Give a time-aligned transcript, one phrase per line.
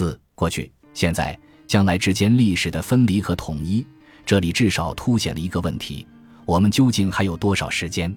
[0.00, 3.86] 四、过去、现在、将来之间历史的分离和统一。
[4.24, 6.06] 这里至少凸显了一个问题：
[6.46, 8.16] 我们究竟还有多少时间？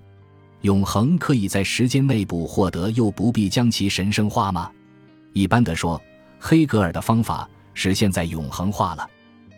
[0.62, 4.72] 永恒可以在时间内部获得，又不必将其神圣化吗？
[5.34, 6.02] 一般的说，
[6.40, 9.06] 黑格尔的方法实现在永恒化了。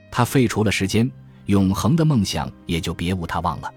[0.10, 1.07] 他废除了时间，
[1.46, 3.71] 永恒的梦想也就别无他望了。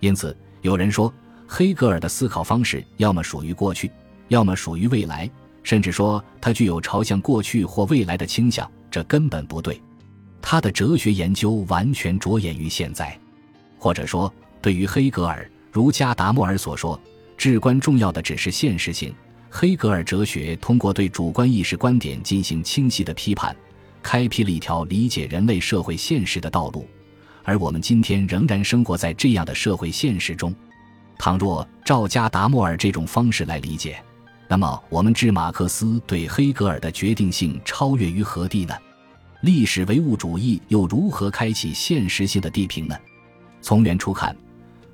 [0.00, 1.12] 因此，有人说，
[1.46, 3.90] 黑格尔的思考方式要么属于过去，
[4.28, 5.30] 要么属于未来，
[5.62, 8.70] 甚至说它具有朝向过去或未来的倾向。
[8.90, 9.80] 这根本不对。
[10.42, 13.18] 他的哲学研究完全着眼于现在，
[13.78, 17.00] 或者说，对于黑格尔，如加达默尔所说，
[17.38, 19.14] 至关重要的只是现实性。
[19.48, 23.54] 黑格尔哲学通过对主观意识观点进行清晰的批判。
[24.02, 26.88] 开辟了一条理解人类社会现实的道路，
[27.44, 30.52] 而我们今天仍然生活在这样的社会现实中。
[31.18, 34.02] 倘若照加达默尔这种方式来理解，
[34.52, 38.74] 那么我们知马克思对黑格尔的决定性超越于何地呢？
[39.40, 42.94] 历史唯物主义又如何开启现实性的地平呢？
[43.62, 44.36] 从原初看，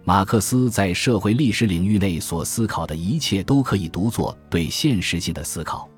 [0.04, 5.88] 马克思在社会历史领域内所思考的一切都可以读作对现实性的思考。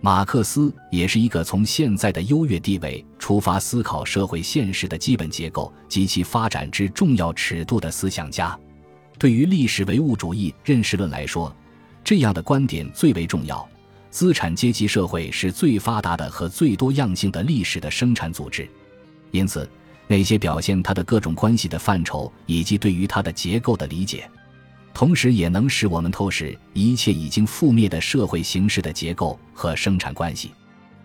[0.00, 8.56] 马克思也是一个从现在的优越地位出发思考社会现实的基本结构及其发展之重要尺度的思想家。
[9.18, 11.52] 对于历史唯物主义认识论来说，
[12.02, 13.68] 这样的观点最为重要。
[14.10, 18.68] 资产阶级社会是最发达的和最多样性的历史的生产组织，
[19.30, 19.70] 因此
[20.08, 24.28] 那些表现它的各种关系的范畴以及对于它的结构的理解。
[24.92, 30.50] 同时，也能使我们透视一切已经覆灭的社会形式的结构和生产关系。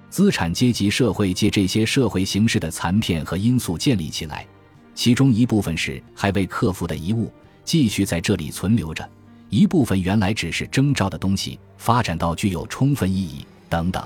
[0.09, 4.47] 资产阶级社会借这些社会形式的残片和因素建立起来，
[4.95, 7.31] 其中一部分是还未克服的遗物，
[7.63, 9.03] 继续在这里存留着；
[9.49, 14.03] 一部分原来只是征兆的东西，发展到具有充分意义等等。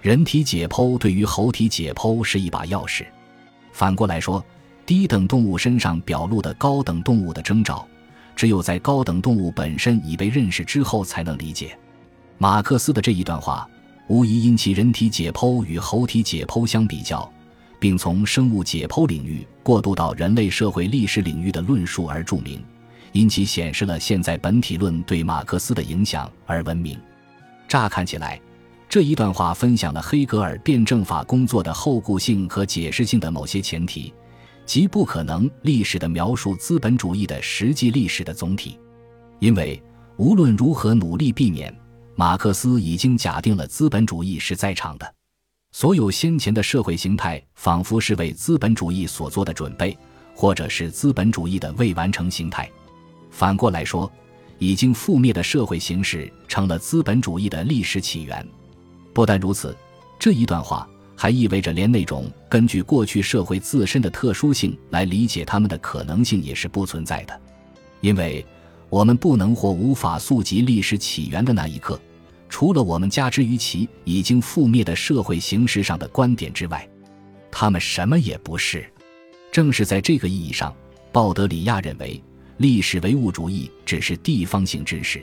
[0.00, 3.04] 人体解剖对于猴体解剖是一把钥匙。
[3.72, 4.44] 反过来说，
[4.84, 7.86] 低等动物身上表露的高等动物的征兆。
[8.34, 11.78] 只有在高等动物本身已被认识之后，才能理解。
[12.38, 13.68] 马克思的这一段话，
[14.08, 17.30] 无疑因其人体解剖与猴体解剖相比较，
[17.78, 22.60] 并从生物解剖领域过渡到人类社会历史领域的论述而著名，
[23.12, 26.98] 因其显示了现在本体论对马克思的影响而闻名。
[27.68, 28.40] 乍看起来，
[28.88, 34.12] 这一段话分享了黑格尔辩证法工作的后固性和解释性的某些前提。
[34.64, 38.78] 即不可能历史的描述资本主义的实际历史的总体，
[39.40, 39.82] 因为
[40.16, 41.74] 无论如何努力避免，
[42.14, 45.14] 马克思已经假定了资本主义是在场的。
[45.72, 49.98] 所有先前的社会形态仿佛是为资本主义所做的准备，
[50.32, 52.70] 或者是资本主义的未完成形态。
[53.32, 54.08] 反过来说，
[54.58, 58.46] 已经覆灭的社会形式成了资本主义的历史起源。
[59.12, 59.76] 不但如此，
[60.20, 60.88] 这一段话。
[61.14, 67.40] 还意味着，连那种根据过去社会自身的特殊性来理解他们的可能性也是不存在的，
[68.00, 68.44] 因为
[68.88, 72.00] 我们不能或无法溯及历史起源的那一刻，
[72.48, 76.88] 除了我们加之于其已经覆灭的社会形式上的观点之外，
[77.52, 78.84] 他们什么也不是。
[79.52, 80.74] 正是在这个意义上，
[81.12, 82.20] 鲍德里亚认为，
[82.62, 85.20] 历史唯物主义只是地方性知识。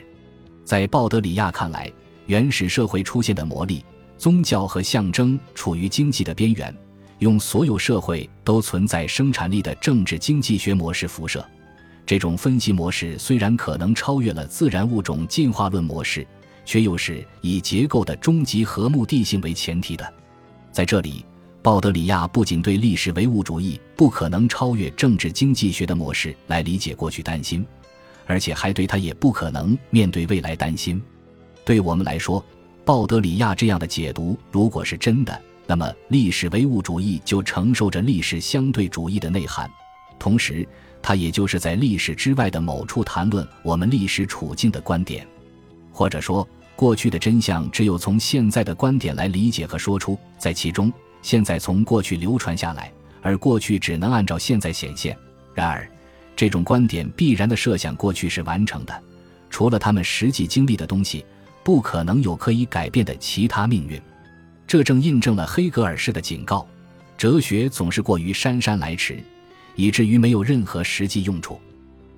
[0.62, 1.90] 在鲍德里亚看来，
[2.26, 3.82] 原始社会出现的魔力。
[4.18, 6.76] 宗教和象征处于经济的边缘，
[7.20, 11.42] 用所有社会都存在生产力的政治经济学模式辐射。
[12.04, 16.26] 这种分析模式虽然可能超越了自然物种进化论模式，
[16.66, 20.12] 却又是以结构的终极和目的性为前提的。
[20.70, 21.24] 在这里，
[21.62, 27.62] 鲍德里亚不仅对历史唯物主义不可能超越政治经济学的模式来理解过去担心，
[28.24, 31.02] 而且还对他也不可能面对未来担心。
[31.66, 32.42] 对我们来说，
[32.82, 39.70] 鲍德里亚这样的解读，如果是真的，那么历史唯物主义就承受着历史相对主义的内涵，
[40.18, 40.66] 同时，
[41.02, 45.26] 它也就是在历史之外的某处谈论我们历史处境的观点，
[45.92, 50.90] 或者说，过去的真相只有从现在的观点来理解和说出，在其中，
[51.20, 52.90] 现在从过去流传下来，
[53.22, 55.16] 而过去只能按照现在显现。
[55.54, 55.88] 然而，
[56.34, 59.02] 这种观点必然的设想过去是完成的，
[59.48, 61.24] 除了他们实际经历的东西。
[61.62, 64.00] 不可能有可以改变的其他命运，
[64.66, 66.66] 这正印证了黑格尔式的警告：
[67.18, 69.22] 哲学总是过于姗姗来迟，
[69.76, 71.60] 以至于没有任何实际用处。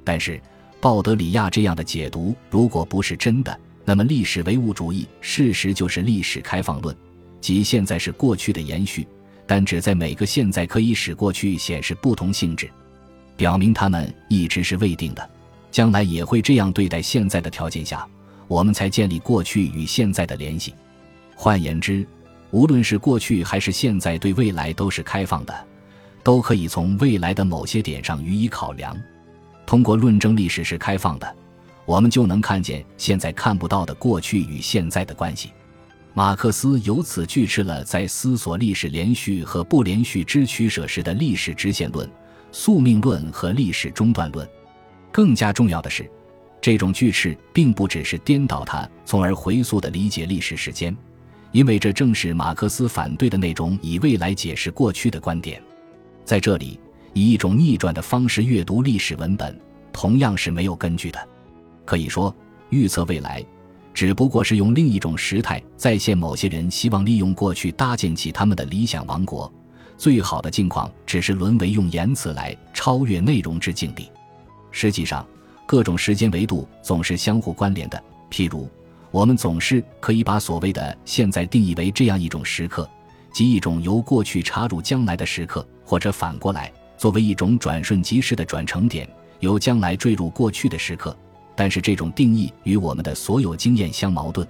[0.05, 0.41] 但是，
[0.81, 6.97] 鲍德里亚这样的解读，如果不是真的，那么历史唯物主义事实就是历史开放论，
[7.41, 9.07] 即现在是过去的延续，
[9.47, 12.71] 但只在每个现在可以使过去显示不同性质，
[13.37, 15.31] 表明他们一直是未定的，
[15.71, 18.07] 将来也会这样对待现在的条件下。
[18.49, 20.75] 我们才建立过去与现在的联系。
[21.35, 22.07] 换言之，
[22.51, 25.67] 无论是过去还是现在，对未来都是开放的，
[26.23, 28.95] 都可以从未来的某些点上予以考量。
[29.65, 31.35] 通过论证历史是开放的，
[31.87, 35.51] 我们就能看见现在看不到的过去与现在的关系。
[36.15, 42.09] 马克思由此拒斥了在思索历史连续和不连续之取舍时的历史直线论、
[42.51, 44.47] 宿命论和历史中断论。
[45.11, 46.09] 更加重要的是，
[46.61, 50.95] 这种拒斥并不只是颠倒它，从而回溯的理解历史时间，
[51.51, 55.63] 因为这正是马克思反对的那种以未来解释过去的观点。
[56.27, 56.79] 在这里，
[57.15, 59.59] 以一种逆转的方式阅读历史文本，
[59.95, 61.19] 同样是没有根据的。
[61.87, 62.35] 可以说，
[62.69, 63.43] 预测未来。
[63.95, 69.53] 只不过是用另一种时态再现某些人希望利用过去搭建起他们的理想王国，
[69.97, 74.11] 最好的境况只是沦为用言辞来超越内容之境地。
[74.71, 75.27] 实际上，
[75.67, 78.03] 各种时间维度总是相互关联的。
[78.31, 78.69] 譬如，
[79.11, 82.89] 我们总是可以把所谓的现在定义为这样一种时刻，
[83.33, 89.07] 即一种由过去插入将来的时刻，或者反过来，作为一种转瞬即逝的转成点，
[89.41, 91.15] 由将来坠入过去的时刻。
[91.63, 94.45] 但是这种定义与我们的所有经验相矛盾。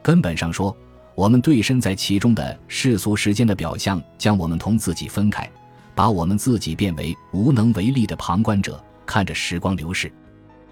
[0.00, 0.72] 根本上说，
[1.16, 5.50] 我们对身在其中的世俗时间的表象，将我们同自己分开，
[5.96, 10.12] 把我们自己变为无能为力的旁观者，看着时光流逝，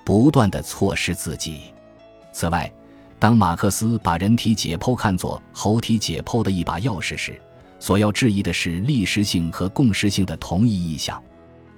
[0.05, 1.63] 不断的错失自己。
[2.33, 2.73] 此外，
[3.19, 7.43] 当马克思把人体解剖看作猴体解剖的一把钥匙时，
[7.81, 11.21] 所要质疑的是历史性和共识性的同一意向。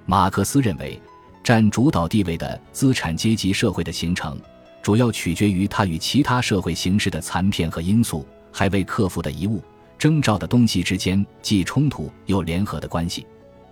[0.05, 1.01] 马克思认为。
[1.45, 4.35] 占主导地位的资产阶级社会的形成，
[4.81, 9.63] 主要取决于它与其他社会形式的残片和因素还未克服的遗物
[9.95, 13.27] 征兆的东西之间既冲突又联合的关系。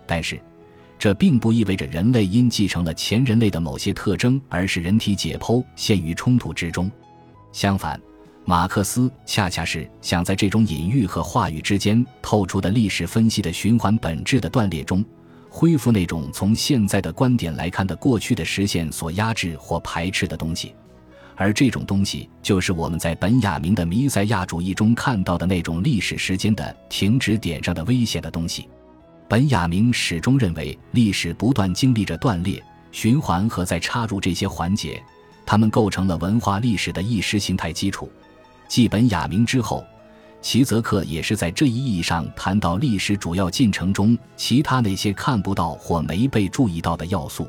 [0.06, 0.40] 但是，
[1.00, 6.88] 这并不意味着人类因继承了前人类的某些特征而使人体解剖陷于冲突之中。
[7.50, 8.00] 相反，
[8.44, 15.04] 马克思恰恰是想在这种隐喻和话语之间透出的历史分析的循环本质的断裂中。
[15.56, 20.74] 恢复那种从现在的观点来看的过去的实现所压制或排斥的东西，
[21.36, 28.68] 而这种东西就是我们在本雅明的弥赛亚主义中看到的那种历史时间的停止点上的危险的东西。
[29.28, 32.60] 本雅明始终认为，历史不断经历着断裂、
[32.90, 35.00] 循环和再插入这些环节，
[35.46, 38.10] 它们构成了文化历史的意识形态基础。
[38.66, 39.86] 继本雅明之后。
[40.44, 47.48] 齐泽克也是在这一意义上谈到历史主要进程中其他那些看不到或没被注意到的要素。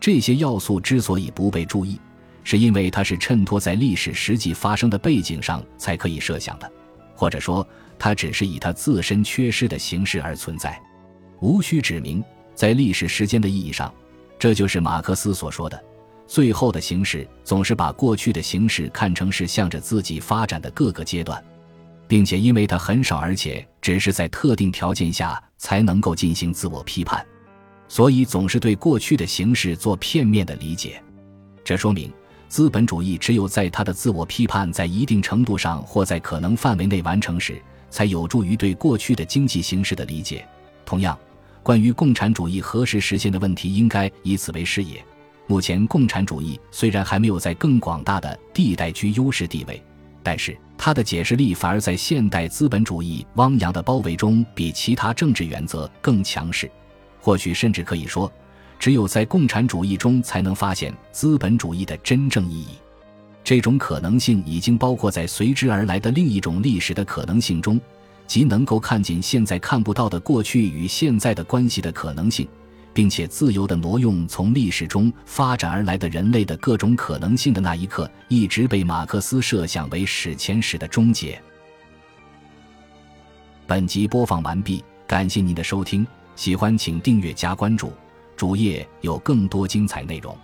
[0.00, 2.00] 这些要素之所以不被注意，
[2.42, 6.72] 是因为它是衬托在历史实际发生的背景上才可以设想的，
[7.14, 7.64] 或者说
[7.98, 10.80] 它只是以它自身缺失的形式而存在。
[11.40, 12.24] 无需指明，
[12.54, 13.92] 在历史时间的意义上，
[14.38, 15.78] 这就是马克思所说的：
[16.26, 21.44] 最后的形式总是把过去的形式看成是向着自己发展的各个阶段。
[22.12, 27.26] 并且，因为它很少，而且只是在特定条件下才能够进行自我批判，
[27.88, 31.02] 所以总是对过去的形式做片面的理解。
[31.64, 32.12] 这说明，
[32.50, 40.46] 资本主义只有在它的自我批判在一定程度上或在可能范围内完成时，才有助于对过去的经济形势的理解。
[40.84, 41.18] 同样，
[41.62, 45.02] 关于共产主义何时实现的问题，应该以此为视野。
[45.46, 49.82] 目前，共产主义虽然还没有在更广大的地带居优势地位。
[50.22, 56.70] 但是，他的解释力反而在现代资本主义汪洋的包围中，比其他政治原则更强势。
[57.20, 58.30] 或许甚至可以说，
[58.78, 62.78] 只有在共产主义中才能发现资本主义的真正意义。
[63.44, 67.80] 这种可能性已经包括在随之而来的另一种历史的可能性中，
[68.26, 72.46] 即能够看见现在看不到的过去与现在的关系的可能性。
[72.94, 81.40] 并且自由地挪用从历史中发展而来的人类的各种可能性的那一刻，一直被马克思设想为史前史的终结。
[83.66, 86.06] 本集播放完毕，感谢您的收听，
[86.36, 87.92] 喜欢请订阅加关注，
[88.36, 90.36] 主页有更多精彩内容。